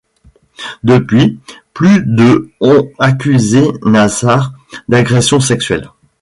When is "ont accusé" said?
2.59-3.61